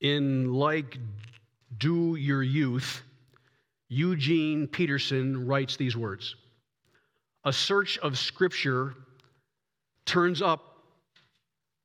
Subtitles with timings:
[0.00, 0.98] In Like
[1.78, 3.02] Dew Your Youth,
[3.88, 6.36] Eugene Peterson writes these words
[7.44, 8.94] A search of Scripture
[10.06, 10.84] turns up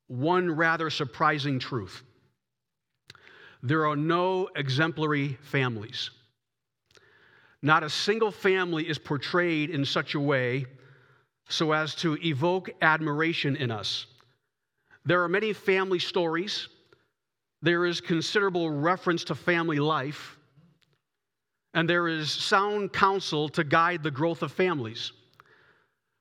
[0.07, 2.03] one rather surprising truth
[3.65, 6.11] there are no exemplary families.
[7.63, 10.67] Not a single family is portrayed in such a way
[11.49, 14.05] so as to evoke admiration in us.
[15.03, 16.67] There are many family stories.
[17.65, 20.37] There is considerable reference to family life.
[21.73, 25.13] And there is sound counsel to guide the growth of families.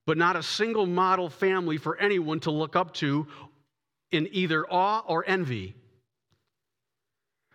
[0.06, 3.26] But not a single model family for anyone to look up to
[4.10, 5.74] in either awe or envy.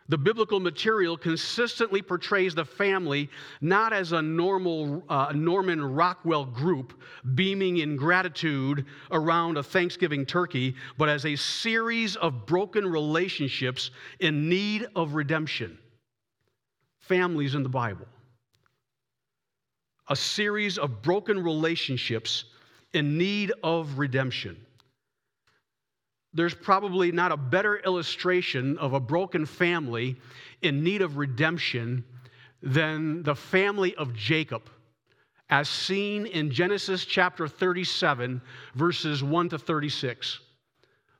[0.09, 3.29] The biblical material consistently portrays the family
[3.61, 6.99] not as a normal uh, Norman Rockwell group
[7.35, 14.49] beaming in gratitude around a Thanksgiving turkey, but as a series of broken relationships in
[14.49, 15.77] need of redemption.
[16.97, 18.07] Families in the Bible.
[20.07, 22.45] A series of broken relationships
[22.93, 24.57] in need of redemption
[26.39, 30.15] there's probably not a better illustration of a broken family
[30.61, 32.01] in need of redemption
[32.63, 34.69] than the family of Jacob,
[35.49, 38.41] as seen in Genesis chapter 37,
[38.73, 40.39] verses 1 to 36.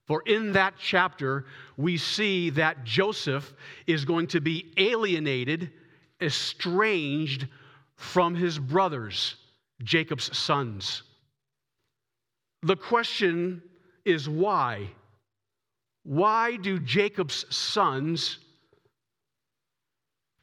[0.06, 3.54] For in that chapter, we see that Joseph
[3.88, 5.70] is going to be alienated,
[6.22, 7.46] estranged
[7.98, 9.36] from his brothers,
[9.84, 11.04] Jacob's sons.
[12.64, 13.62] The question
[14.06, 14.88] is why?
[16.10, 18.40] Why do Jacob's sons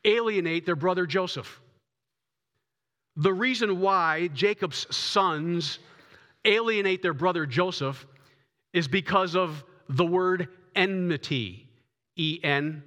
[0.04, 1.60] alienate their brother Joseph?
[3.16, 5.80] The reason why Jacob's sons
[6.44, 8.06] alienate their brother Joseph
[8.74, 11.68] is because of the word enmity.
[12.14, 12.84] E N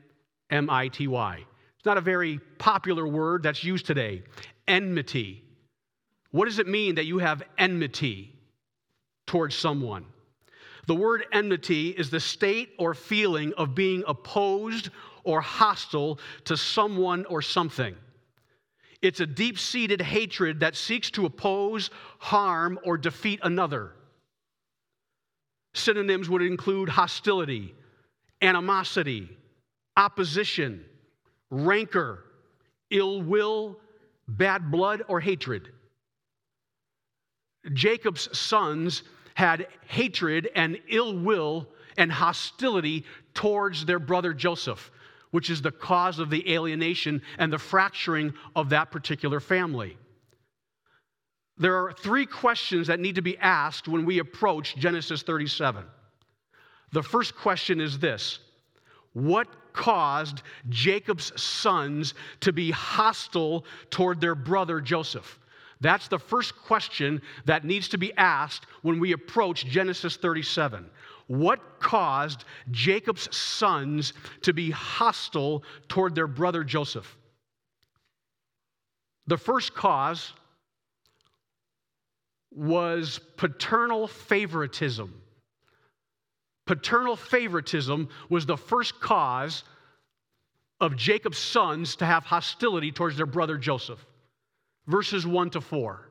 [0.50, 1.44] M I T Y.
[1.76, 4.24] It's not a very popular word that's used today.
[4.70, 5.44] Enmity.
[6.32, 8.40] What does it mean that you have enmity
[9.28, 10.06] towards someone?
[10.90, 14.90] The word enmity is the state or feeling of being opposed
[15.24, 17.96] or hostile to someone or something.
[19.04, 23.92] It's a deep seated hatred that seeks to oppose, harm, or defeat another.
[25.76, 27.76] Synonyms would include hostility,
[28.42, 29.30] animosity,
[29.96, 30.84] opposition,
[31.52, 32.26] rancor,
[32.90, 33.80] ill will,
[34.28, 35.70] bad blood, or hatred.
[37.74, 39.04] Jacob's sons
[39.40, 44.92] had hatred and ill will and hostility towards their brother Joseph,
[45.32, 49.98] which is the cause of the alienation and the fracturing of that particular family.
[51.58, 55.86] There are three questions that need to be asked when we approach Genesis 37.
[56.92, 58.40] The first question is this
[59.14, 65.39] What caused Jacob's sons to be hostile toward their brother Joseph?
[65.82, 70.90] That's the first question that needs to be asked when we approach Genesis 37.
[71.28, 77.18] What caused Jacob's sons to be hostile toward their brother Joseph?
[79.28, 80.34] The first cause
[82.52, 85.14] was paternal favoritism.
[86.66, 89.64] Paternal favoritism was the first cause
[90.82, 94.04] of Jacob's sons to have hostility towards their brother Joseph
[94.90, 96.10] verses 1 to 4.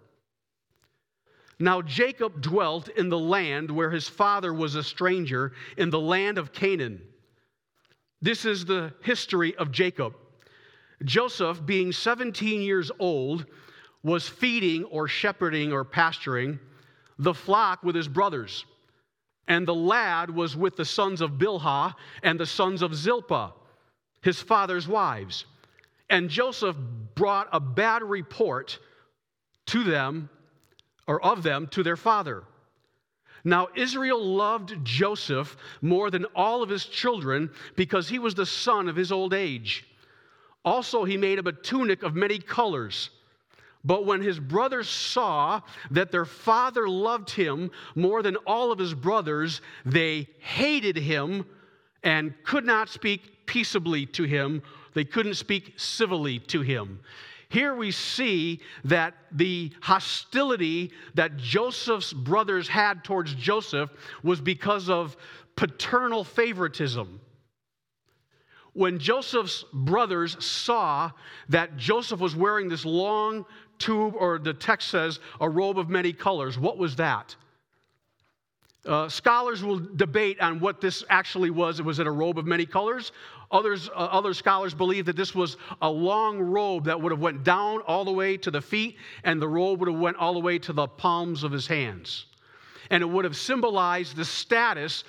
[1.59, 6.39] Now Jacob dwelt in the land where his father was a stranger, in the land
[6.39, 7.03] of Canaan.
[8.23, 10.15] This is the history of Jacob.
[11.05, 13.47] Joseph, being 17 years old,
[14.05, 16.61] was feeding or shepherding or pasturing
[17.19, 18.65] the flock with his brothers.
[19.49, 23.55] And the lad was with the sons of Bilhah and the sons of Zilpah,
[24.23, 25.47] his father's wives.
[26.11, 26.77] And Joseph
[27.15, 28.79] brought a bad report
[29.67, 30.31] to them,
[31.07, 32.45] or of them, to their father.
[33.45, 38.89] Now, Israel loved Joseph more than all of his children because he was the son
[38.89, 39.87] of his old age.
[40.65, 43.11] Also, he made him a tunic of many colors.
[43.85, 45.61] But when his brothers saw
[45.93, 51.47] that their father loved him more than all of his brothers, they hated him
[52.03, 54.63] and could not speak peaceably to him
[54.95, 57.01] they couldn't speak civilly to him.
[57.51, 63.91] Here we see that the hostility that Joseph's brothers had towards Joseph
[64.23, 65.17] was because of
[65.57, 67.21] paternal favoritism.
[68.75, 71.11] When Joseph's brothers saw
[71.49, 73.47] that Joseph was wearing this long
[73.79, 77.35] tube, or the text says, a robe of many colors, what was that?
[78.89, 81.79] Uh, scholars will debate on what this actually was.
[81.79, 83.13] It was it a robe of many colors?
[83.51, 87.45] Others, uh, other scholars believe that this was a long robe that would have went
[87.45, 90.41] down all the way to the feet, and the robe would have went all the
[90.41, 92.27] way to the palms of his hands.
[92.91, 95.05] And it would have symbolized the status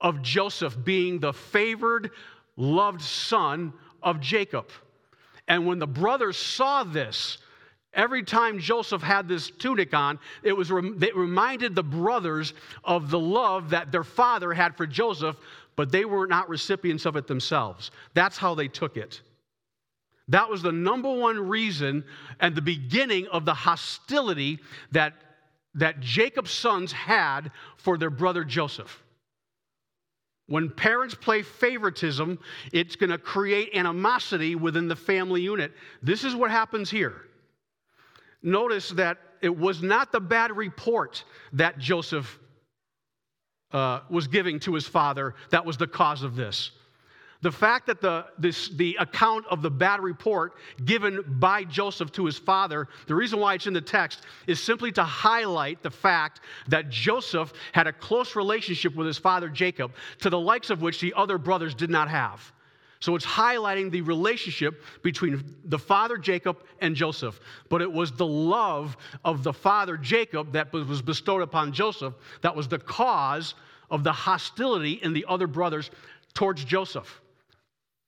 [0.00, 2.12] of Joseph being the favored,
[2.56, 3.72] loved son
[4.04, 4.70] of Jacob.
[5.48, 7.38] And when the brothers saw this,
[7.96, 12.52] Every time Joseph had this tunic on, it, was, it reminded the brothers
[12.84, 15.36] of the love that their father had for Joseph,
[15.76, 17.90] but they were not recipients of it themselves.
[18.12, 19.22] That's how they took it.
[20.28, 22.04] That was the number one reason
[22.38, 24.58] and the beginning of the hostility
[24.92, 25.14] that,
[25.74, 29.02] that Jacob's sons had for their brother Joseph.
[30.48, 32.38] When parents play favoritism,
[32.72, 35.72] it's going to create animosity within the family unit.
[36.02, 37.22] This is what happens here
[38.46, 42.38] notice that it was not the bad report that Joseph
[43.72, 46.70] uh, was giving to his father that was the cause of this.
[47.42, 50.54] The fact that the, this, the account of the bad report
[50.84, 54.90] given by Joseph to his father, the reason why it's in the text is simply
[54.92, 60.30] to highlight the fact that Joseph had a close relationship with his father Jacob, to
[60.30, 62.52] the likes of which the other brothers did not have.
[63.00, 67.40] So it's highlighting the relationship between the father Jacob and Joseph.
[67.68, 72.56] But it was the love of the father Jacob that was bestowed upon Joseph that
[72.56, 73.54] was the cause
[73.90, 75.90] of the hostility in the other brothers
[76.34, 77.20] towards Joseph.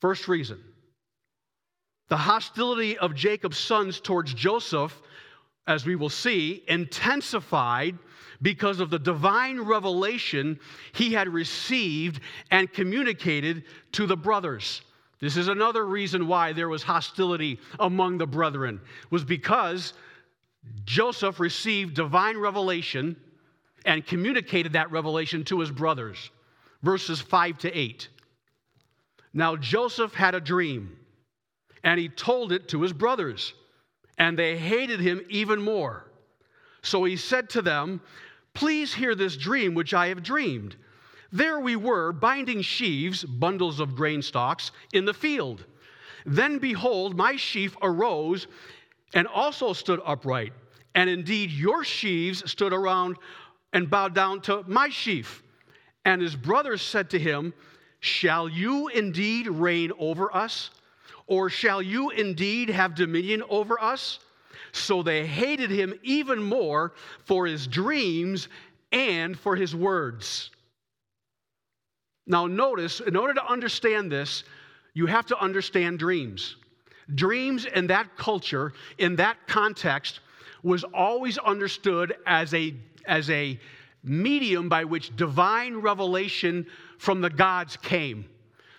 [0.01, 0.63] First reason
[2.09, 5.03] the hostility of Jacob's sons towards Joseph,
[5.67, 7.99] as we will see, intensified
[8.41, 10.59] because of the divine revelation
[10.93, 12.21] he had received
[12.51, 14.83] and communicated to the brothers.
[15.21, 18.81] This is another reason why there was hostility among the brethren,
[19.11, 19.93] was because
[20.85, 23.17] Joseph received divine revelation
[23.85, 26.31] and communicated that revelation to his brothers.
[26.83, 28.09] Verses 5 to 8.
[29.33, 30.97] Now Joseph had a dream,
[31.83, 33.55] and he told it to his brothers,
[34.19, 36.05] and they hated him even more.
[36.83, 38.01] So he said to them,
[38.59, 40.75] Please hear this dream which I have dreamed.
[41.31, 45.65] There we were, binding sheaves, bundles of grain stalks, in the field.
[46.27, 48.49] Then behold, my sheaf arose
[49.15, 50.53] and also stood upright.
[50.97, 53.19] And indeed, your sheaves stood around
[53.73, 55.45] and bowed down to my sheaf.
[56.05, 57.55] And his brothers said to him,
[58.01, 60.71] Shall you indeed reign over us?
[61.29, 64.19] Or shall you indeed have dominion over us?
[64.73, 66.93] So they hated him even more
[67.25, 68.49] for his dreams
[68.93, 70.51] and for his words.
[72.27, 74.45] Now, notice, in order to understand this,
[74.95, 76.57] you have to understand dreams.
[77.15, 80.21] Dreams in that culture, in that context,
[80.63, 82.75] was always understood as a,
[83.07, 83.59] as a
[84.03, 86.67] medium by which divine revelation
[86.99, 88.27] from the gods came.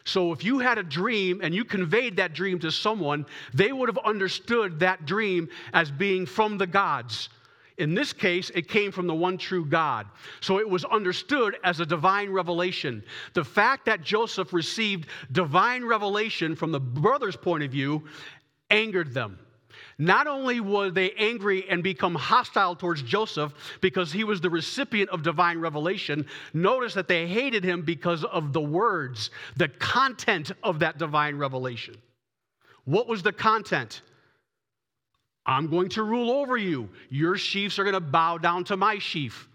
[0.10, 3.90] So if you had a dream and you conveyed that dream to someone, they would
[3.90, 7.30] have understood that dream as being from the gods.
[7.78, 10.06] In this case, it came from the one true God.
[10.42, 13.02] So it was understood as a divine revelation.
[13.34, 18.04] The fact that Joseph received divine revelation from the brother's point of view
[18.70, 19.40] angered them.
[20.02, 25.10] Not only were they angry and become hostile towards Joseph because he was the recipient
[25.10, 30.80] of divine revelation, notice that they hated him because of the words, the content of
[30.80, 31.98] that divine revelation.
[32.86, 34.02] What was the content?
[35.46, 36.90] I'm going to rule over you.
[37.10, 39.50] Your sheaves are going to bow down to my sheaf.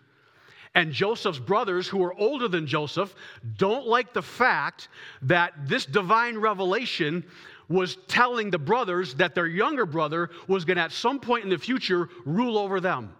[0.74, 3.14] And Joseph's brothers, who are older than Joseph,
[3.56, 4.88] don't like the fact
[5.22, 7.24] that this divine revelation
[7.68, 11.50] was telling the brothers that their younger brother was going to, at some point in
[11.50, 13.14] the future, rule over them.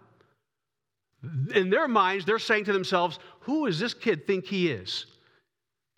[1.53, 5.05] In their minds, they're saying to themselves, Who does this kid think he is?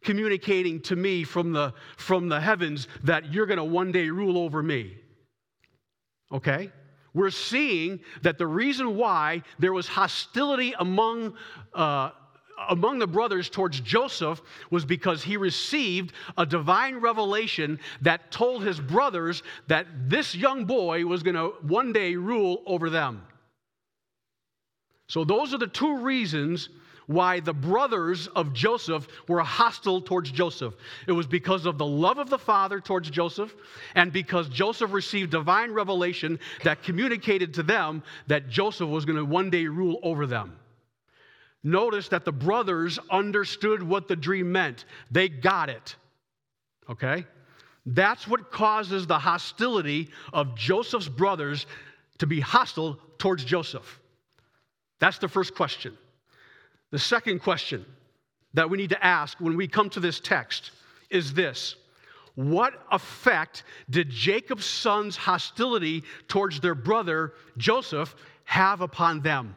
[0.03, 4.37] Communicating to me from the, from the heavens that you're going to one day rule
[4.37, 4.97] over me.
[6.31, 6.71] Okay?
[7.13, 11.33] We're seeing that the reason why there was hostility among
[11.73, 12.11] uh,
[12.69, 18.79] among the brothers towards Joseph was because he received a divine revelation that told his
[18.79, 23.23] brothers that this young boy was going to one day rule over them.
[25.07, 26.69] So, those are the two reasons
[27.05, 30.73] why the brothers of Joseph were hostile towards Joseph.
[31.07, 33.55] It was because of the love of the father towards Joseph,
[33.95, 39.23] and because Joseph received divine revelation that communicated to them that Joseph was going to
[39.23, 40.57] one day rule over them.
[41.67, 44.85] Notice that the brothers understood what the dream meant.
[45.11, 45.97] They got it.
[46.89, 47.25] Okay?
[47.85, 51.65] That's what causes the hostility of Joseph's brothers
[52.19, 53.99] to be hostile towards Joseph.
[54.99, 55.97] That's the first question.
[56.91, 57.85] The second question
[58.53, 60.71] that we need to ask when we come to this text
[61.09, 61.75] is this
[62.35, 69.53] What effect did Jacob's sons' hostility towards their brother Joseph have upon them?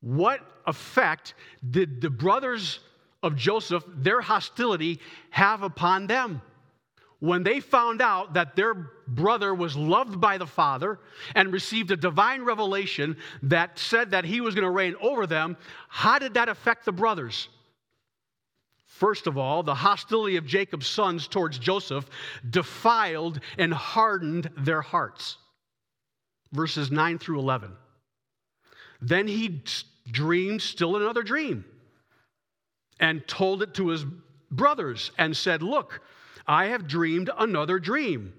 [0.00, 1.34] What effect
[1.68, 2.80] did the brothers
[3.22, 5.00] of Joseph, their hostility,
[5.30, 6.40] have upon them?
[7.20, 8.74] When they found out that their
[9.08, 11.00] brother was loved by the Father
[11.34, 15.56] and received a divine revelation that said that he was going to reign over them,
[15.88, 17.48] how did that affect the brothers?
[18.86, 22.08] First of all, the hostility of Jacob's sons towards Joseph
[22.48, 25.38] defiled and hardened their hearts.
[26.52, 27.72] Verses 9 through 11.
[29.00, 29.62] Then he
[30.10, 31.64] dreamed still another dream
[33.00, 34.04] and told it to his
[34.50, 36.00] brothers and said, Look,
[36.46, 38.32] I have dreamed another dream.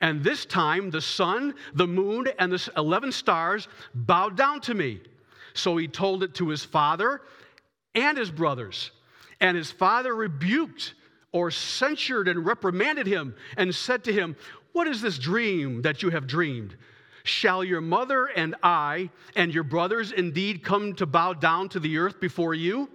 [0.00, 5.00] And this time the sun, the moon, and the 11 stars bowed down to me.
[5.54, 7.22] So he told it to his father
[7.94, 8.90] and his brothers.
[9.40, 10.94] And his father rebuked
[11.32, 14.36] or censured and reprimanded him and said to him,
[14.72, 16.76] What is this dream that you have dreamed?
[17.26, 21.98] Shall your mother and I and your brothers indeed come to bow down to the
[21.98, 22.88] earth before you?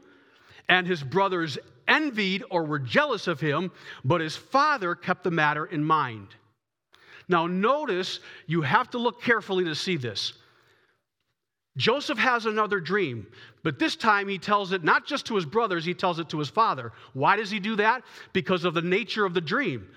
[0.70, 3.72] And his brothers envied or were jealous of him,
[4.06, 6.30] but his father kept the matter in mind.
[7.28, 10.32] Now, notice you have to look carefully to see this.
[11.76, 13.28] Joseph has another dream,
[13.64, 16.40] but this time he tells it not just to his brothers, he tells it to
[16.40, 16.94] his father.
[17.12, 18.04] Why does he do that?
[18.32, 19.90] Because of the nature of the dream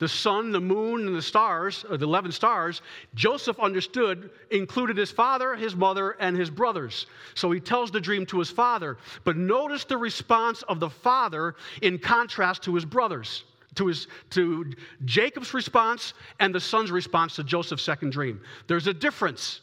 [0.00, 2.82] the sun, the moon, and the stars, or the 11 stars,
[3.14, 7.06] Joseph understood included his father, his mother, and his brothers.
[7.34, 8.98] So he tells the dream to his father.
[9.22, 13.44] But notice the response of the father in contrast to his brothers,
[13.76, 14.72] to, his, to
[15.04, 18.40] Jacob's response and the son's response to Joseph's second dream.
[18.66, 19.60] There's a difference.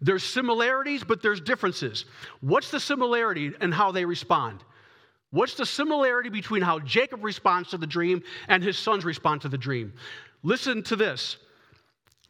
[0.00, 2.06] There's similarities, but there's differences.
[2.40, 4.64] What's the similarity and how they respond?
[5.30, 9.48] What's the similarity between how Jacob responds to the dream and his sons respond to
[9.48, 9.92] the dream?
[10.42, 11.36] Listen to this.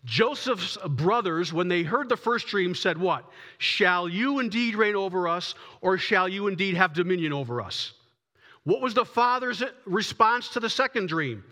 [0.04, 3.24] Joseph's brothers, when they heard the first dream, said, What?
[3.58, 7.92] Shall you indeed reign over us, or shall you indeed have dominion over us?
[8.64, 11.44] What was the father's response to the second dream?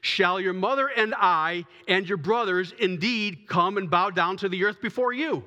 [0.00, 4.64] Shall your mother and I and your brothers indeed come and bow down to the
[4.64, 5.44] earth before you?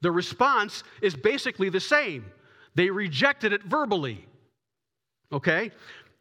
[0.00, 2.26] The response is basically the same.
[2.74, 4.26] They rejected it verbally
[5.32, 5.70] okay?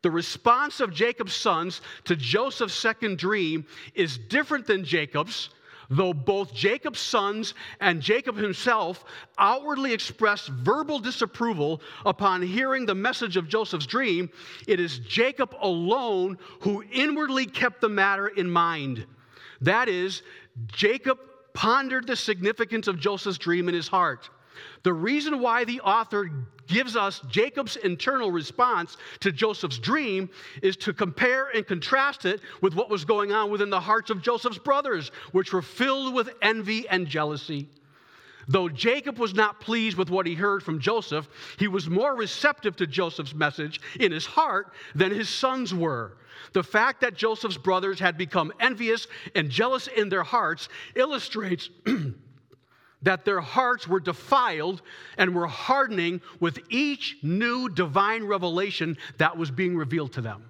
[0.02, 5.50] The response of Jacob's sons to Joseph's second dream is different than Jacob's,
[5.90, 9.06] though both Jacob's sons and Jacob himself
[9.38, 14.30] outwardly expressed verbal disapproval upon hearing the message of Joseph's dream.
[14.68, 19.06] It is Jacob alone who inwardly kept the matter in mind.
[19.62, 20.22] That is,
[20.68, 21.20] Jacob
[21.54, 24.30] pondered the significance of Joseph's dream in his heart.
[24.84, 26.30] The reason why the author
[26.68, 30.30] gives us Jacob's internal response to Joseph's dream
[30.62, 34.22] is to compare and contrast it with what was going on within the hearts of
[34.22, 37.68] Joseph's brothers, which were filled with envy and jealousy.
[38.48, 42.76] Though Jacob was not pleased with what he heard from Joseph, he was more receptive
[42.78, 46.18] to Joseph's message in his heart than his sons were.
[46.52, 51.70] The fact that Joseph's brothers had become envious and jealous in their hearts illustrates
[53.04, 54.82] that their hearts were defiled
[55.18, 60.50] and were hardening with each new divine revelation that was being revealed to them.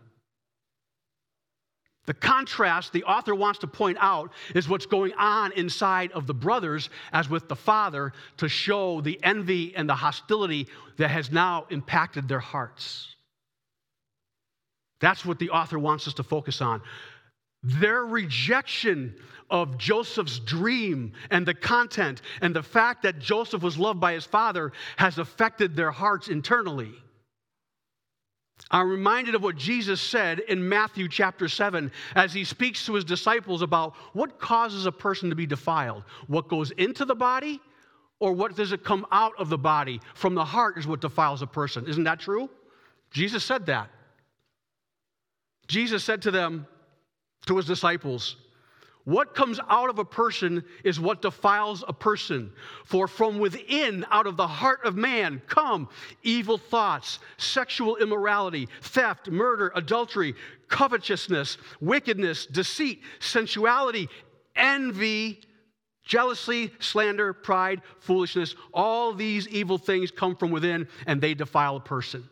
[2.05, 6.33] The contrast the author wants to point out is what's going on inside of the
[6.33, 10.67] brothers as with the father to show the envy and the hostility
[10.97, 13.15] that has now impacted their hearts.
[14.99, 16.81] That's what the author wants us to focus on.
[17.63, 19.15] Their rejection
[19.53, 24.25] of Joseph's dream and the content and the fact that Joseph was loved by his
[24.25, 26.91] father has affected their hearts internally.
[28.71, 33.03] I'm reminded of what Jesus said in Matthew chapter 7 as he speaks to his
[33.03, 36.03] disciples about what causes a person to be defiled.
[36.25, 37.61] What goes into the body
[38.19, 40.01] or what does it come out of the body?
[40.15, 41.85] From the heart is what defiles a person.
[41.87, 42.49] Isn't that true?
[43.11, 43.89] Jesus said that.
[45.67, 46.65] Jesus said to them,
[47.45, 48.37] to his disciples,
[49.05, 52.51] what comes out of a person is what defiles a person.
[52.85, 55.89] For from within, out of the heart of man, come
[56.23, 60.35] evil thoughts, sexual immorality, theft, murder, adultery,
[60.69, 64.07] covetousness, wickedness, deceit, sensuality,
[64.55, 65.41] envy,
[66.05, 68.55] jealousy, slander, pride, foolishness.
[68.73, 72.29] All these evil things come from within and they defile a person.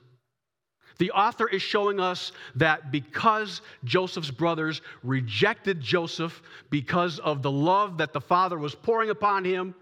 [1.01, 7.97] The author is showing us that because Joseph's brothers rejected Joseph because of the love
[7.97, 9.73] that the father was pouring upon him,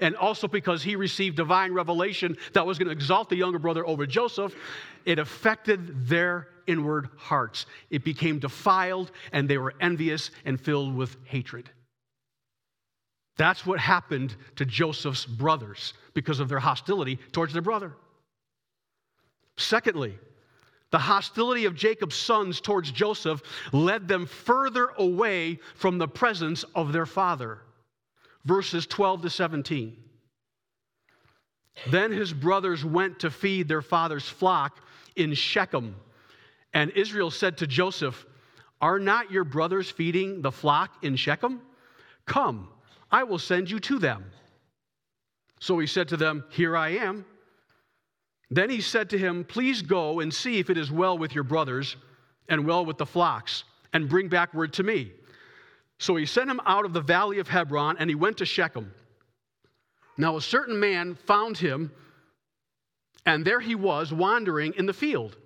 [0.00, 3.86] and also because he received divine revelation that was going to exalt the younger brother
[3.86, 4.52] over Joseph,
[5.04, 7.66] it affected their inward hearts.
[7.90, 11.70] It became defiled, and they were envious and filled with hatred.
[13.36, 17.92] That's what happened to Joseph's brothers because of their hostility towards their brother.
[19.56, 20.18] Secondly,
[20.90, 23.42] the hostility of Jacob's sons towards Joseph
[23.72, 27.58] led them further away from the presence of their father.
[28.44, 29.96] Verses 12 to 17.
[31.88, 34.80] Then his brothers went to feed their father's flock
[35.16, 35.94] in Shechem.
[36.74, 38.26] And Israel said to Joseph,
[38.80, 41.60] Are not your brothers feeding the flock in Shechem?
[42.26, 42.68] Come,
[43.10, 44.24] I will send you to them.
[45.60, 47.24] So he said to them, Here I am.
[48.50, 51.44] Then he said to him, Please go and see if it is well with your
[51.44, 51.96] brothers
[52.48, 55.12] and well with the flocks, and bring back word to me.
[55.98, 58.92] So he sent him out of the valley of Hebron, and he went to Shechem.
[60.16, 61.92] Now a certain man found him,
[63.24, 65.36] and there he was wandering in the field.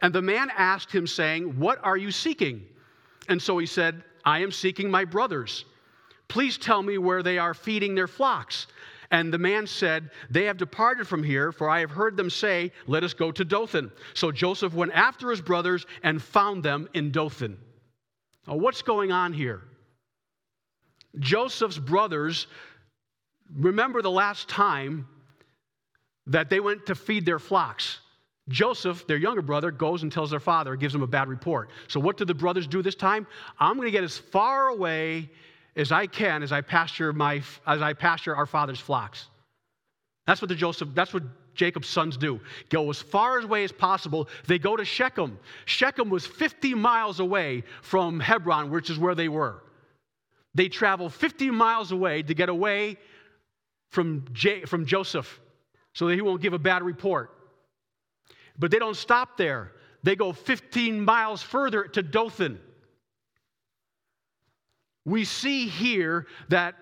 [0.00, 2.62] And the man asked him, saying, What are you seeking?
[3.28, 5.64] And so he said, I am seeking my brothers.
[6.28, 8.66] Please tell me where they are feeding their flocks.
[9.10, 12.72] And the man said, They have departed from here, for I have heard them say,
[12.86, 13.90] Let us go to Dothan.
[14.14, 17.56] So Joseph went after his brothers and found them in Dothan.
[18.46, 19.62] Now, what's going on here?
[21.18, 22.46] Joseph's brothers,
[23.54, 25.06] remember the last time
[26.26, 28.00] that they went to feed their flocks.
[28.48, 31.70] Joseph, their younger brother, goes and tells their father, gives him a bad report.
[31.88, 33.26] So, what do the brothers do this time?
[33.58, 35.30] I'm going to get as far away
[35.76, 39.28] as I can as I pasture my as I pasture our father's flocks.
[40.26, 41.22] That's what the Joseph, that's what
[41.54, 42.40] Jacob's sons do.
[42.68, 44.28] Go as far away as possible.
[44.46, 45.38] They go to Shechem.
[45.64, 49.62] Shechem was 50 miles away from Hebron, which is where they were.
[50.54, 52.96] They travel 50 miles away to get away
[53.90, 55.40] from, J, from Joseph
[55.94, 57.30] so that he won't give a bad report.
[58.58, 59.72] But they don't stop there.
[60.02, 62.58] They go 15 miles further to Dothan
[65.06, 66.74] we see here that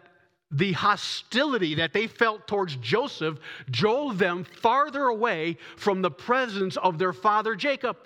[0.50, 3.38] the hostility that they felt towards Joseph
[3.70, 7.96] drove them farther away from the presence of their father Jacob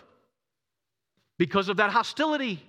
[1.38, 2.60] because of that hostility.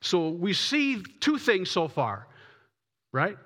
[0.00, 2.26] So we see two things so far,
[3.12, 3.36] right?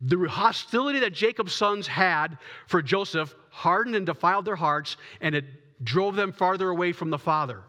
[0.00, 5.44] The hostility that Jacob's sons had for Joseph hardened and defiled their hearts, and it
[5.82, 7.62] drove them farther away from the father.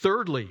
[0.00, 0.50] Thirdly,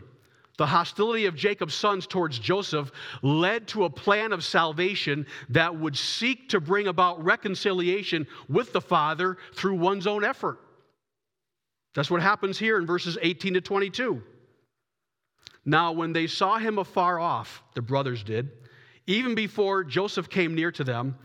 [0.59, 2.91] the hostility of Jacob's sons towards Joseph
[3.21, 8.81] led to a plan of salvation that would seek to bring about reconciliation with the
[8.81, 10.59] father through one's own effort.
[11.95, 14.21] That's what happens here in verses 18 to 22.
[15.63, 18.51] Now, when they saw him afar off, the brothers did,
[19.07, 21.15] even before Joseph came near to them,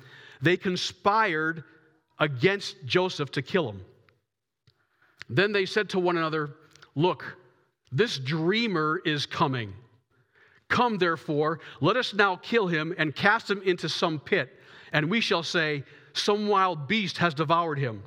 [0.42, 1.64] they conspired
[2.20, 3.80] against Joseph to kill him.
[5.28, 6.50] Then they said to one another,
[6.94, 7.36] Look,
[7.94, 9.72] this dreamer is coming.
[10.68, 14.59] Come, therefore, let us now kill him and cast him into some pit,
[14.92, 18.02] and we shall say, Some wild beast has devoured him.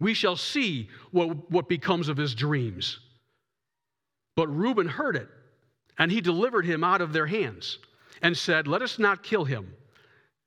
[0.00, 2.98] We shall see what, what becomes of his dreams.
[4.34, 5.28] But Reuben heard it,
[5.98, 7.78] and he delivered him out of their hands,
[8.20, 9.72] and said, Let us not kill him.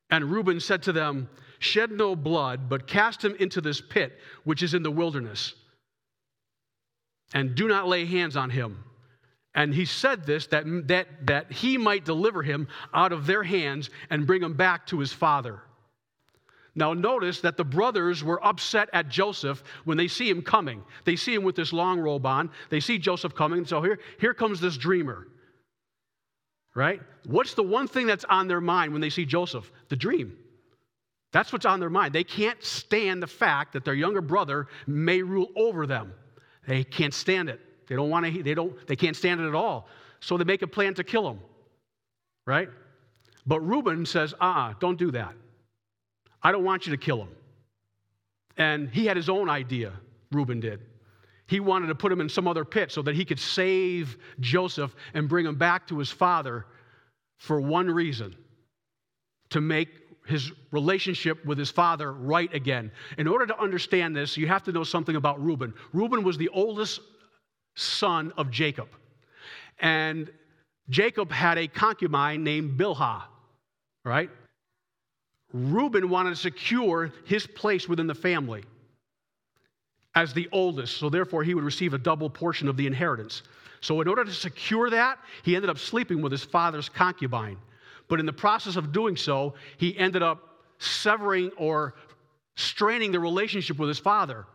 [0.09, 4.61] And Reuben said to them, Shed no blood, but cast him into this pit which
[4.61, 5.53] is in the wilderness
[7.33, 8.83] and do not lay hands on him.
[9.53, 13.89] And he said this that, that, that he might deliver him out of their hands
[14.09, 15.61] and bring him back to his father.
[16.77, 20.83] Now, notice that the brothers were upset at Joseph when they see him coming.
[21.05, 22.51] They see him with this long robe on.
[22.69, 23.65] They see Joseph coming.
[23.65, 25.25] So here, here comes this dreamer.
[26.75, 26.99] Right?
[27.25, 29.71] What's the one thing that's on their mind when they see Joseph?
[29.87, 30.37] The dream.
[31.31, 32.13] That's what's on their mind.
[32.13, 36.13] They can't stand the fact that their younger brother may rule over them.
[36.67, 37.59] They can't stand it.
[37.87, 39.87] They don't want to, they don't, they can't stand it at all.
[40.19, 41.39] So they make a plan to kill him.
[42.45, 42.69] Right?
[43.45, 45.33] But Reuben says, ah, uh-uh, don't do that.
[46.41, 47.29] I don't want you to kill him.
[48.57, 49.93] And he had his own idea,
[50.31, 50.79] Reuben did.
[51.47, 54.95] He wanted to put him in some other pit so that he could save Joseph
[55.13, 56.65] and bring him back to his father
[57.37, 58.35] for one reason
[59.49, 59.89] to make
[60.27, 62.91] his relationship with his father right again.
[63.17, 65.73] In order to understand this, you have to know something about Reuben.
[65.93, 66.99] Reuben was the oldest
[67.75, 68.87] son of Jacob.
[69.79, 70.31] And
[70.89, 73.23] Jacob had a concubine named Bilhah,
[74.03, 74.29] right?
[75.53, 78.63] Reuben wanted to secure his place within the family
[80.15, 83.43] as the oldest, so therefore he would receive a double portion of the inheritance.
[83.81, 87.57] So, in order to secure that, he ended up sleeping with his father's concubine.
[88.07, 91.95] But in the process of doing so, he ended up severing or
[92.55, 94.45] straining the relationship with his father.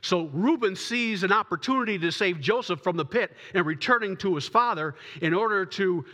[0.00, 4.48] So Reuben sees an opportunity to save Joseph from the pit and returning to his
[4.48, 6.04] father in order to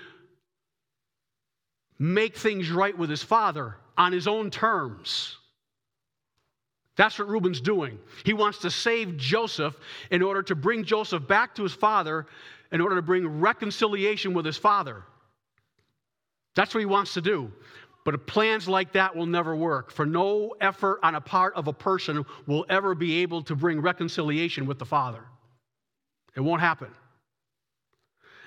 [1.99, 5.37] make things right with his father on his own terms.
[6.97, 7.99] That's what Reuben's doing.
[8.25, 9.77] He wants to save Joseph
[10.11, 12.27] in order to bring Joseph back to his father,
[12.73, 15.05] in order to bring reconciliation with his father.
[16.59, 17.53] That's what he wants to do.
[18.05, 21.73] But plans like that will never work, for no effort on a part of a
[21.73, 25.23] person will ever be able to bring reconciliation with the Father.
[26.35, 26.89] It won't happen.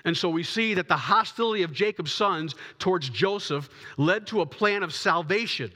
[0.04, 4.46] And so we see that the hostility of Jacob's sons towards Joseph led to a
[4.46, 5.72] plan of salvation,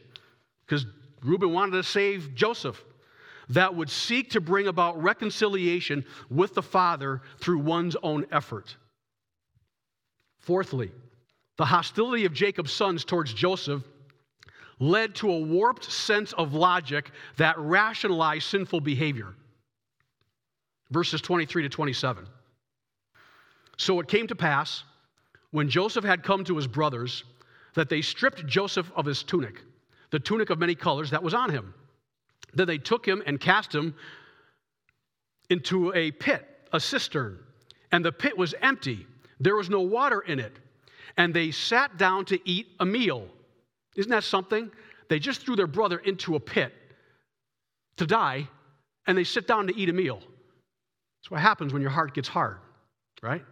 [0.66, 0.84] because
[1.22, 2.84] Reuben wanted to save Joseph,
[3.48, 8.76] that would seek to bring about reconciliation with the Father through one's own effort.
[10.40, 10.92] Fourthly,
[11.56, 13.82] the hostility of Jacob's sons towards Joseph
[14.78, 19.34] led to a warped sense of logic that rationalized sinful behavior.
[20.90, 22.26] Verses 23 to 27.
[23.78, 24.84] So it came to pass,
[25.50, 27.24] when Joseph had come to his brothers,
[27.74, 29.62] that they stripped Joseph of his tunic,
[30.10, 31.74] the tunic of many colors that was on him.
[32.54, 33.94] Then they took him and cast him
[35.48, 37.38] into a pit, a cistern,
[37.92, 39.06] and the pit was empty.
[39.40, 40.58] There was no water in it
[41.16, 43.26] and they sat down to eat a meal.
[43.96, 44.70] Isn't that something?
[45.08, 46.72] They just threw their brother into a pit
[47.96, 48.48] to die,
[49.06, 50.18] and they sit down to eat a meal.
[50.18, 52.58] That's what happens when your heart gets hard,
[53.22, 53.44] right?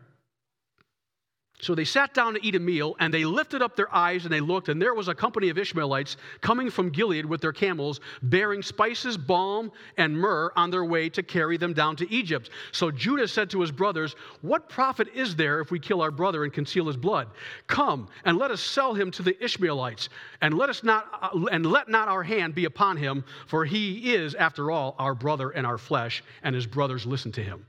[1.61, 4.33] So they sat down to eat a meal, and they lifted up their eyes and
[4.33, 8.01] they looked, and there was a company of Ishmaelites coming from Gilead with their camels,
[8.23, 12.51] bearing spices, balm, and myrrh on their way to carry them down to Egypt.
[12.73, 16.43] So Judah said to his brothers, What profit is there if we kill our brother
[16.43, 17.29] and conceal his blood?
[17.69, 20.09] Come and let us sell him to the Ishmaelites,
[20.41, 24.15] and let us not uh, and let not our hand be upon him, for he
[24.15, 27.65] is, after all, our brother and our flesh, and his brothers listen to him.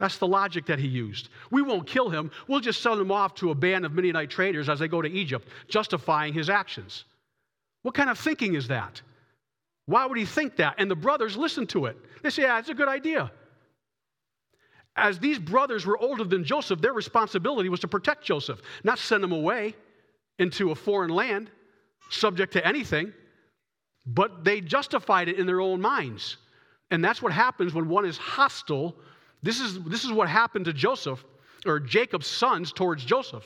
[0.00, 1.28] That's the logic that he used.
[1.50, 2.30] We won't kill him.
[2.48, 5.08] We'll just sell him off to a band of Midianite traders as they go to
[5.08, 7.04] Egypt, justifying his actions.
[7.82, 9.02] What kind of thinking is that?
[9.84, 10.76] Why would he think that?
[10.78, 11.98] And the brothers listen to it.
[12.22, 13.30] They say, yeah, it's a good idea.
[14.96, 19.22] As these brothers were older than Joseph, their responsibility was to protect Joseph, not send
[19.22, 19.74] him away
[20.38, 21.50] into a foreign land,
[22.10, 23.12] subject to anything.
[24.06, 26.38] But they justified it in their own minds.
[26.90, 28.96] And that's what happens when one is hostile
[29.42, 31.24] this is, this is what happened to Joseph,
[31.66, 33.44] or Jacob's sons towards Joseph.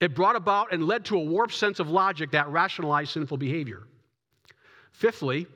[0.00, 3.84] It brought about and led to a warped sense of logic that rationalized sinful behavior.
[4.92, 5.46] Fifthly,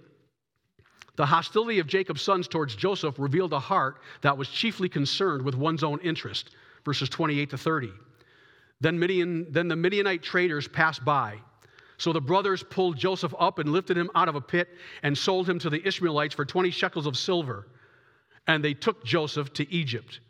[1.17, 5.55] the hostility of Jacob's sons towards Joseph revealed a heart that was chiefly concerned with
[5.55, 6.51] one's own interest.
[6.85, 7.93] Verses 28 to 30.
[8.81, 11.39] Then, Midian, then the Midianite traders passed by.
[11.97, 14.69] So the brothers pulled Joseph up and lifted him out of a pit
[15.03, 17.67] and sold him to the Ishmaelites for 20 shekels of silver
[18.49, 20.21] and they took Joseph to Egypt.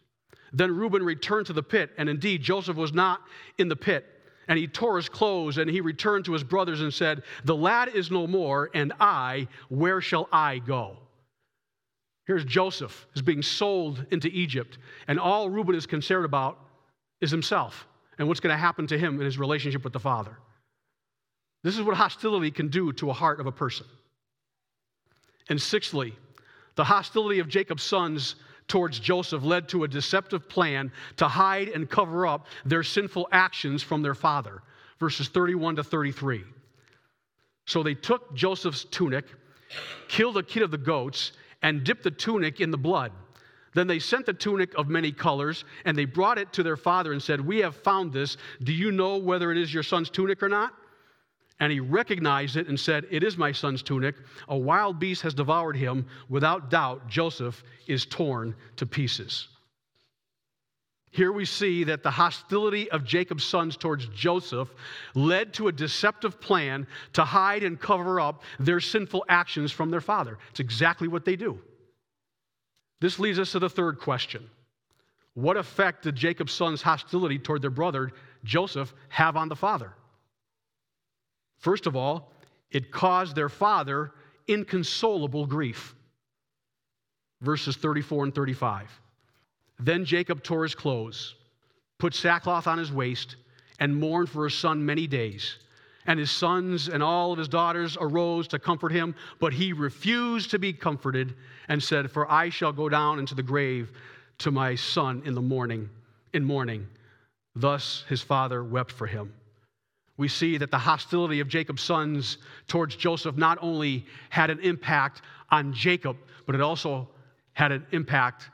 [0.52, 3.20] Then Reuben returned to the pit, and indeed Joseph was not
[3.57, 4.04] in the pit.
[4.48, 7.88] And he tore his clothes, and he returned to his brothers and said, The lad
[7.94, 10.96] is no more, and I, where shall I go?
[12.26, 16.59] Here's Joseph is being sold into Egypt, and all Reuben is concerned about
[17.20, 17.87] is himself
[18.18, 20.37] and what's going to happen to him in his relationship with the Father.
[21.62, 23.87] This is what hostility can do to a heart of a person.
[25.48, 26.14] And sixthly,
[26.79, 28.37] the hostility of Jacob's sons
[28.69, 33.83] towards Joseph led to a deceptive plan to hide and cover up their sinful actions
[33.83, 34.62] from their father.
[35.01, 36.45] Verses 31 to 33.
[37.67, 39.25] So they took Joseph's tunic,
[40.07, 43.11] killed a kid of the goats, and dipped the tunic in the blood.
[43.75, 47.11] Then they sent the tunic of many colors, and they brought it to their father
[47.12, 48.37] and said, We have found this.
[48.62, 50.75] Do you know whether it is your son's tunic or not?
[51.61, 54.14] And he recognized it and said, It is my son's tunic.
[54.49, 56.07] A wild beast has devoured him.
[56.29, 59.49] Without doubt, Joseph is torn to pieces.
[61.11, 64.68] Here we see that the hostility of Jacob's sons towards Joseph
[65.14, 70.03] led to a deceptive plan to hide and cover up their sinful actions from their
[70.03, 70.38] father.
[70.51, 71.59] It's exactly what they do.
[73.01, 74.49] This leads us to the third question
[75.35, 78.12] What effect did Jacob's sons' hostility toward their brother
[78.44, 79.94] Joseph have on the father?
[81.59, 82.33] First of all,
[82.71, 84.12] it caused their father
[84.47, 85.94] inconsolable grief.
[87.40, 89.01] Verses 34 and 35.
[89.79, 91.37] Then Jacob tore his clothes,
[91.99, 93.37] put sackcloth on his waist,
[93.79, 95.59] and mourned for his son many days.
[96.07, 100.51] And his sons and all of his daughters arose to comfort him, but he refused
[100.51, 101.35] to be comforted
[101.68, 103.92] and said, For I shall go down into the grave
[104.38, 105.90] to my son in the morning,
[106.33, 106.88] in mourning.
[107.55, 109.33] Thus his father wept for him.
[110.18, 115.22] We see that the hostility of Jacob's sons towards Joseph not only had an impact
[115.50, 117.09] on Jacob, but it also
[117.54, 118.50] had an impact,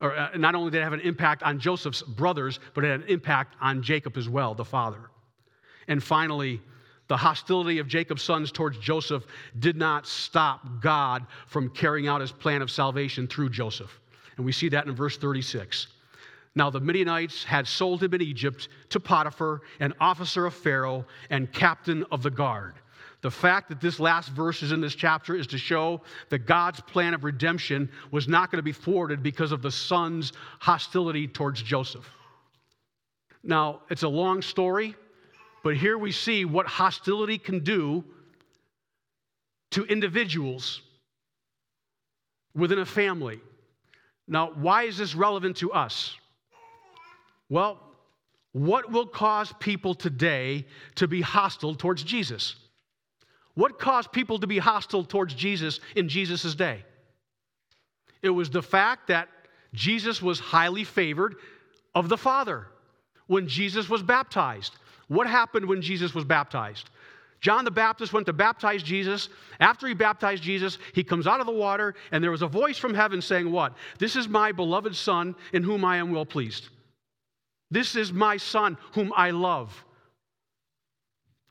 [0.00, 3.00] or uh, not only did it have an impact on Joseph's brothers, but it had
[3.00, 5.10] an impact on Jacob as well, the father.
[5.88, 6.60] And finally,
[7.08, 9.24] the hostility of Jacob's sons towards Joseph
[9.58, 14.00] did not stop God from carrying out his plan of salvation through Joseph.
[14.36, 15.86] And we see that in verse 36.
[16.56, 21.52] Now the Midianites had sold him in Egypt to Potiphar, an officer of Pharaoh and
[21.52, 22.74] captain of the guard.
[23.20, 26.80] The fact that this last verse is in this chapter is to show that God's
[26.80, 31.62] plan of redemption was not going to be thwarted because of the son's hostility towards
[31.62, 32.08] Joseph.
[33.42, 34.94] Now, it's a long story,
[35.62, 38.02] but here we see what hostility can do
[39.72, 40.80] to individuals
[42.54, 43.40] within a family.
[44.26, 46.16] Now, why is this relevant to us?
[47.48, 47.80] Well,
[48.52, 52.56] what will cause people today to be hostile towards Jesus?
[53.54, 56.84] What caused people to be hostile towards Jesus in Jesus' day?
[58.22, 59.28] It was the fact that
[59.72, 61.36] Jesus was highly favored
[61.94, 62.66] of the Father
[63.26, 64.74] when Jesus was baptized.
[65.08, 66.90] What happened when Jesus was baptized?
[67.40, 69.28] John the Baptist went to baptize Jesus.
[69.60, 72.78] After he baptized Jesus, he comes out of the water, and there was a voice
[72.78, 73.74] from heaven saying, What?
[73.98, 76.68] This is my beloved Son in whom I am well pleased.
[77.70, 79.84] This is my son whom I love.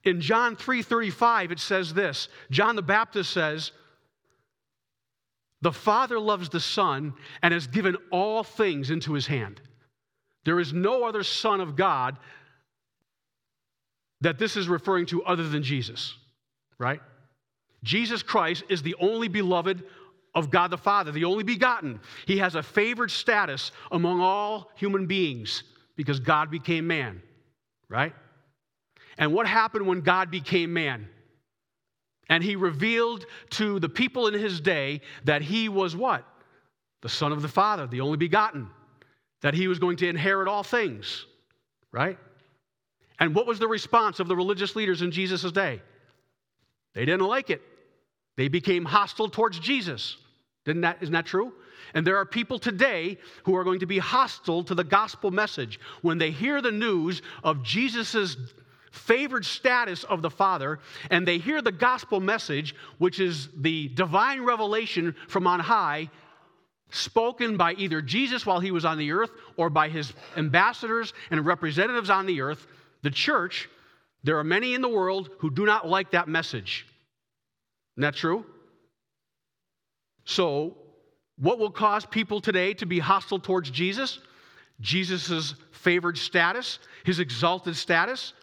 [0.04, 2.30] In John 3:35 it says this.
[2.52, 3.72] John the Baptist says,
[5.62, 9.62] "The Father loves the Son and has given all things into his hand."
[10.44, 12.20] There is no other son of God
[14.22, 16.16] that this is referring to other than Jesus,
[16.78, 17.02] right?
[17.84, 19.84] Jesus Christ is the only beloved
[20.36, 22.00] of God the Father, the only begotten.
[22.26, 25.64] He has a favored status among all human beings
[25.96, 27.22] because God became man,
[27.90, 28.14] right?
[29.18, 31.08] And what happened when God became man?
[32.30, 36.26] And he revealed to the people in his day that he was what?
[37.02, 38.68] The Son of the Father, the only begotten,
[39.42, 41.26] that he was going to inherit all things,
[41.92, 42.18] right?
[43.20, 45.82] And what was the response of the religious leaders in Jesus' day?
[46.94, 47.62] They didn't like it.
[48.38, 50.18] They became hostile towards Jesus.
[50.66, 51.54] Didn't that, isn't that true?
[51.94, 55.80] And there are people today who are going to be hostile to the gospel message
[56.02, 58.38] when they hear the news of Jesus'
[58.92, 60.80] favored status of the Father
[61.12, 66.10] and they hear the gospel message, which is the divine revelation from on high,
[66.90, 71.46] spoken by either Jesus while he was on the earth or by his ambassadors and
[71.46, 72.68] representatives on the earth,
[73.02, 73.70] the church.
[74.24, 76.88] There are many in the world who do not like that message.
[77.96, 78.46] Isn't that true?
[80.26, 80.78] So,
[81.38, 84.20] what will cause people today to be hostile towards Jesus?
[84.82, 88.34] Jesus' favored status, his exalted status,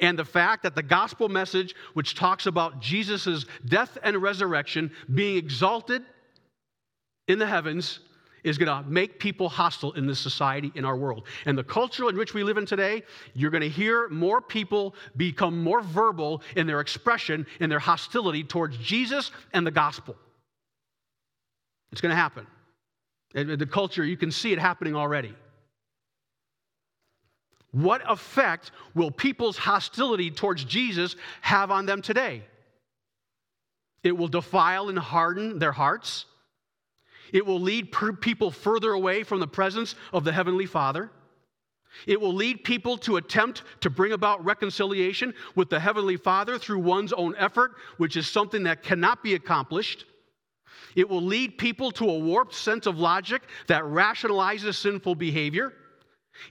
[0.00, 5.36] and the fact that the gospel message, which talks about Jesus' death and resurrection being
[5.36, 6.02] exalted
[7.28, 8.00] in the heavens,
[8.42, 11.26] is going to make people hostile in this society, in our world.
[11.44, 13.02] And the culture in which we live in today,
[13.34, 18.42] you're going to hear more people become more verbal in their expression, in their hostility
[18.42, 20.16] towards Jesus and the gospel.
[21.92, 22.46] It's going to happen.
[23.32, 25.34] The culture, you can see it happening already.
[27.72, 32.42] What effect will people's hostility towards Jesus have on them today?
[34.02, 36.24] It will defile and harden their hearts.
[37.32, 41.10] It will lead people further away from the presence of the Heavenly Father.
[42.06, 46.80] It will lead people to attempt to bring about reconciliation with the Heavenly Father through
[46.80, 50.06] one's own effort, which is something that cannot be accomplished.
[50.96, 55.72] It will lead people to a warped sense of logic that rationalizes sinful behavior.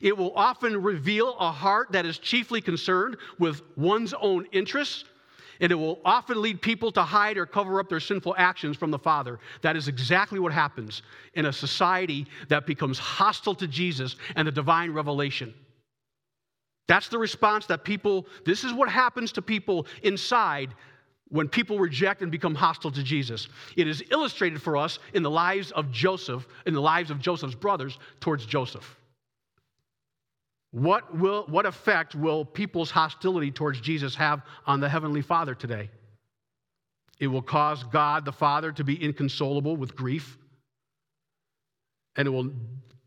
[0.02, 5.06] It will often reveal a heart that is chiefly concerned with one's own interests.
[5.62, 8.92] And it will often lead people to hide or cover up their sinful actions from
[8.92, 9.40] the Father.
[9.62, 11.02] That is exactly what happens
[11.34, 15.54] in a society that becomes hostile to Jesus and the divine revelation.
[16.88, 20.74] That's the response that people, this is what happens to people inside
[21.30, 23.48] when people reject and become hostile to Jesus.
[23.78, 27.56] It is illustrated for us in the lives of Joseph, in the lives of Joseph's
[27.56, 28.98] brothers towards Joseph.
[30.72, 35.90] What, will, what effect will people's hostility towards Jesus have on the Heavenly Father today?
[37.20, 40.38] It will cause God the Father to be inconsolable with grief.
[42.16, 42.52] And it will,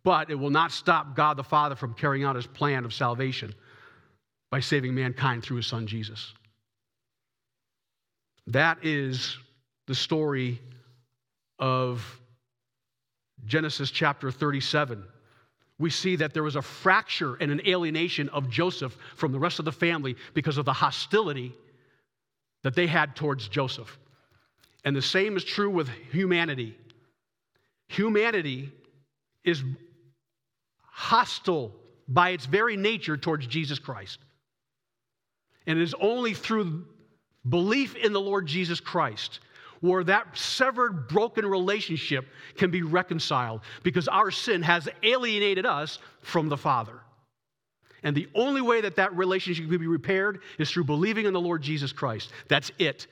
[0.02, 3.54] but it will not stop God the Father from carrying out his plan of salvation
[4.50, 6.34] by saving mankind through his son Jesus.
[8.48, 9.36] That is
[9.86, 10.60] the story
[11.58, 12.20] of
[13.44, 15.04] Genesis chapter 37,
[15.78, 19.58] we see that there was a fracture and an alienation of Joseph from the rest
[19.58, 21.52] of the family because of the hostility
[22.62, 23.98] that they had towards Joseph.
[24.84, 26.76] And the same is true with humanity.
[27.88, 28.72] Humanity
[29.44, 29.62] is
[30.82, 31.74] hostile
[32.06, 34.18] by its very nature towards Jesus Christ.
[35.66, 36.86] And it is only through
[37.48, 39.40] belief in the Lord Jesus Christ
[39.82, 46.48] where that severed, broken relationship can be reconciled because our sin has alienated us from
[46.48, 47.00] the Father.
[48.04, 51.40] And the only way that that relationship can be repaired is through believing in the
[51.40, 52.30] Lord Jesus Christ.
[52.48, 53.08] That's it.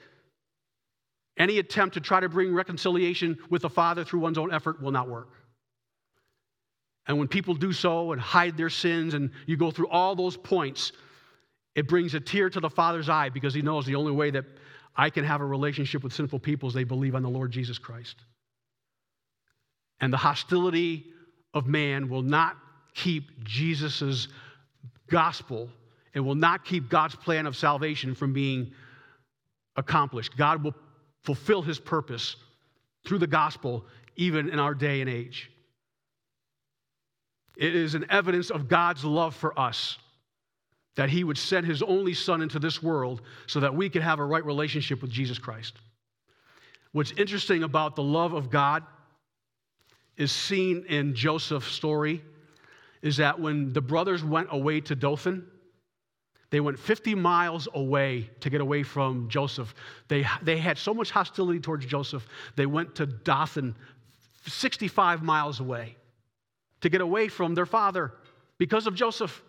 [1.37, 4.93] Any attempt to try to bring reconciliation with the Father through one's own effort will
[4.93, 5.31] not work.
[7.07, 10.37] And when people do so and hide their sins, and you go through all those
[10.37, 10.93] points,
[11.75, 14.45] it brings a tear to the Father's eye because he knows the only way that
[14.97, 17.79] I can have a relationship with sinful people is they believe on the Lord Jesus
[17.79, 18.17] Christ.
[20.01, 21.07] And the hostility
[21.55, 22.57] of man will not
[22.95, 24.29] keep Jesus'
[25.09, 25.69] gospel
[26.15, 28.73] and will not keep God's plan of salvation from being
[29.77, 30.37] accomplished.
[30.37, 30.75] God will
[31.23, 32.37] fulfill his purpose
[33.07, 33.85] through the gospel
[34.17, 35.51] even in our day and age.
[37.57, 39.99] It is an evidence of God's love for us
[40.97, 44.19] that he would send his only son into this world so that we could have
[44.19, 45.75] a right relationship with Jesus Christ.
[46.93, 48.83] What's interesting about the love of God
[50.17, 52.23] is seen in Joseph's story
[53.03, 55.47] is that when the brothers went away to Dothan,
[56.51, 59.75] they went 50 miles away to get away from Joseph.
[60.09, 62.27] They, they had so much hostility towards Joseph,
[62.57, 63.77] they went to Dothan,
[64.47, 65.97] 65 miles away,
[66.81, 68.13] to get away from their father
[68.59, 69.43] because of Joseph.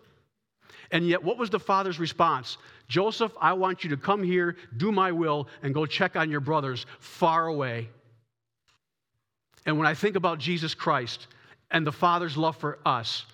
[0.92, 2.58] And yet, what was the father's response?
[2.88, 6.42] Joseph, I want you to come here, do my will, and go check on your
[6.42, 7.90] brothers far away.
[9.66, 11.28] And when I think about Jesus Christ
[11.70, 13.26] and the Father's love for us,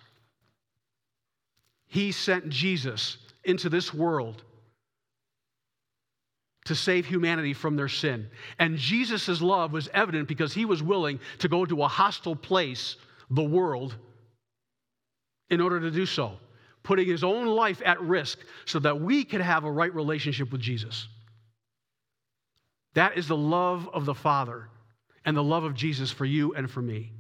[1.88, 4.44] He sent Jesus into this world
[6.66, 8.28] to save humanity from their sin.
[8.60, 12.98] And Jesus' love was evident because He was willing to go to a hostile place,
[13.32, 13.96] the world,
[15.50, 16.38] in order to do so
[16.88, 20.62] putting his own life at risk so that we could have a right relationship with
[20.62, 21.10] Jesus.
[22.94, 24.70] That is the love of the Father
[25.26, 27.12] and the love of Jesus for you and for me.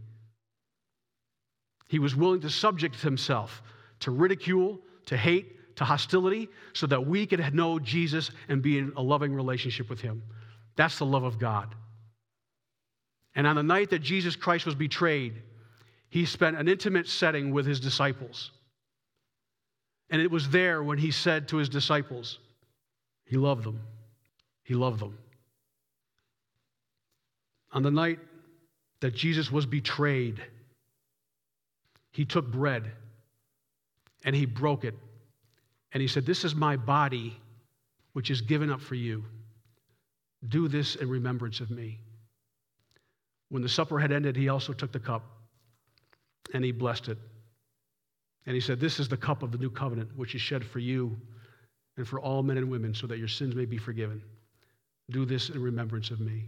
[1.89, 3.61] He was willing to subject himself
[3.99, 8.93] to ridicule, to hate, to hostility, so that we could know Jesus and be in
[8.95, 10.23] a loving relationship with him.
[10.77, 11.75] That's the love of God.
[13.35, 15.41] And on the night that Jesus Christ was betrayed,
[16.09, 18.51] he spent an intimate setting with his disciples.
[20.09, 22.39] And it was there when he said to his disciples,
[23.25, 23.81] He loved them.
[24.63, 25.17] He loved them.
[27.73, 28.19] On the night
[29.01, 30.41] that Jesus was betrayed,
[32.11, 32.91] he took bread
[34.23, 34.95] and he broke it.
[35.91, 37.37] And he said, This is my body,
[38.13, 39.23] which is given up for you.
[40.49, 41.99] Do this in remembrance of me.
[43.49, 45.23] When the supper had ended, he also took the cup
[46.53, 47.17] and he blessed it.
[48.47, 50.79] And he said, This is the cup of the new covenant, which is shed for
[50.79, 51.15] you
[51.97, 54.23] and for all men and women, so that your sins may be forgiven.
[55.11, 56.45] Do this in remembrance of me.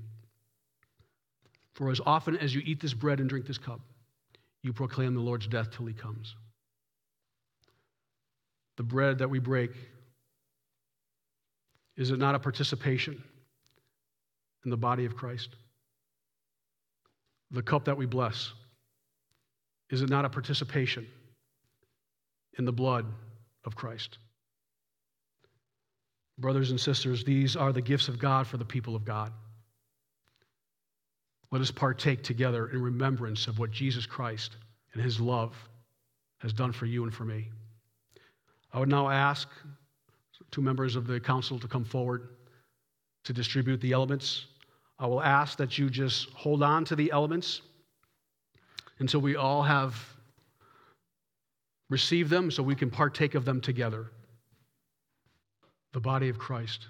[1.73, 3.81] For as often as you eat this bread and drink this cup,
[4.63, 6.35] you proclaim the Lord's death till he comes.
[8.77, 9.71] The bread that we break,
[11.97, 13.21] is it not a participation
[14.63, 15.49] in the body of Christ?
[17.51, 18.53] The cup that we bless,
[19.89, 21.05] is it not a participation
[22.59, 23.05] in the blood
[23.63, 24.19] of Christ.
[26.37, 29.31] Brothers and sisters, these are the gifts of God for the people of God.
[31.51, 34.57] Let us partake together in remembrance of what Jesus Christ
[34.93, 35.55] and his love
[36.39, 37.47] has done for you and for me.
[38.73, 39.47] I would now ask
[40.51, 42.29] two members of the council to come forward
[43.23, 44.45] to distribute the elements.
[44.99, 47.61] I will ask that you just hold on to the elements
[48.99, 49.95] until we all have
[51.89, 54.12] receive them so we can partake of them together.
[55.93, 56.88] The body of Christ.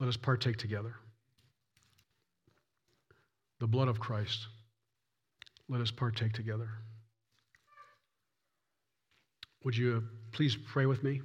[0.00, 0.94] Let us partake together.
[3.60, 4.46] The blood of Christ.
[5.68, 6.68] Let us partake together.
[9.62, 10.00] Would you uh,
[10.32, 11.22] please pray with me?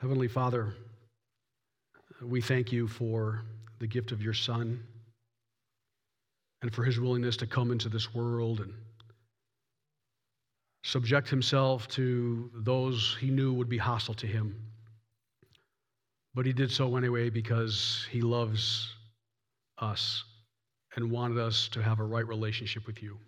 [0.00, 0.74] Heavenly Father,
[2.20, 3.42] we thank you for
[3.78, 4.82] the gift of your Son
[6.62, 8.72] and for his willingness to come into this world and
[10.82, 14.56] subject himself to those he knew would be hostile to him.
[16.34, 18.94] But he did so anyway because he loves
[19.78, 20.24] us
[20.96, 23.18] and wanted us to have a right relationship with you.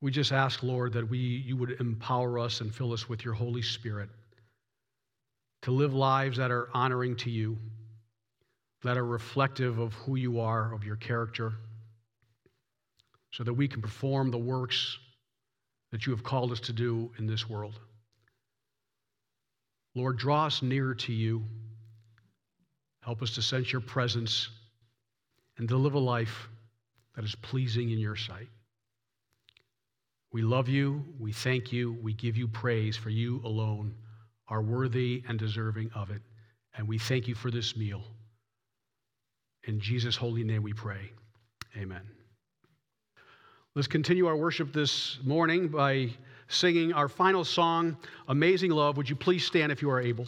[0.00, 3.34] We just ask, Lord, that we, you would empower us and fill us with your
[3.34, 4.08] Holy Spirit
[5.62, 7.56] to live lives that are honoring to you,
[8.82, 11.52] that are reflective of who you are, of your character,
[13.30, 14.98] so that we can perform the works
[15.92, 17.78] that you have called us to do in this world.
[19.94, 21.44] Lord, draw us nearer to you.
[23.00, 24.48] Help us to sense your presence
[25.58, 26.48] and to live a life
[27.14, 28.48] that is pleasing in your sight.
[30.32, 31.04] We love you.
[31.20, 31.92] We thank you.
[32.02, 33.94] We give you praise for you alone
[34.52, 36.20] are worthy and deserving of it.
[36.76, 38.04] And we thank you for this meal.
[39.64, 41.10] In Jesus' holy name we pray.
[41.76, 42.21] Amen.
[43.74, 46.10] Let's continue our worship this morning by
[46.48, 47.96] singing our final song,
[48.28, 48.98] Amazing Love.
[48.98, 50.26] Would you please stand if you are able?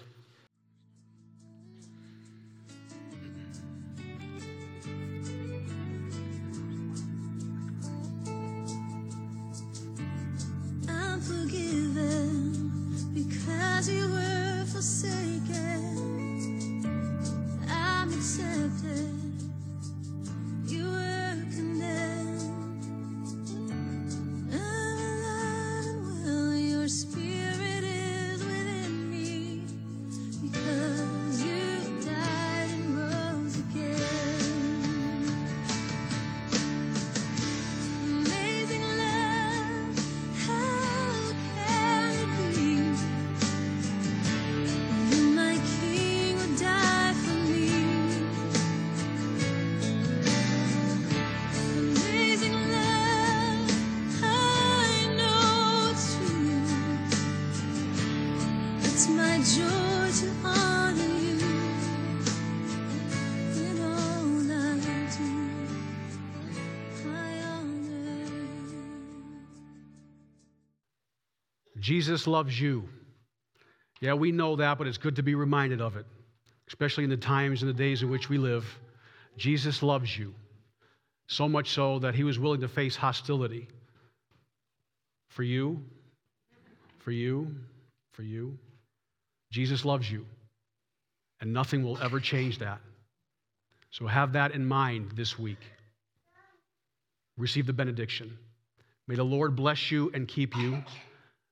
[71.95, 72.89] Jesus loves you.
[74.01, 76.05] Yeah, we know that, but it's good to be reminded of it,
[76.67, 78.67] especially in the times and the days in which we live.
[79.37, 80.35] Jesus loves you.
[81.29, 83.69] So much so that he was willing to face hostility
[85.29, 85.85] for you,
[86.99, 87.55] for you,
[88.11, 88.59] for you.
[89.53, 90.27] Jesus loves you,
[91.41, 92.81] and nothing will ever change that.
[93.93, 95.63] So have that in mind this week.
[97.39, 98.37] Receive the benediction.
[99.07, 100.83] May the Lord bless you and keep you.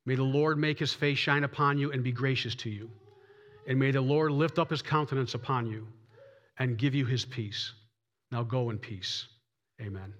[0.04, 2.90] May the Lord make his face shine upon you and be gracious to you.
[3.66, 5.86] And may the Lord lift up his countenance upon you
[6.58, 7.72] and give you his peace.
[8.30, 9.26] Now go in peace.
[9.80, 10.14] Amen.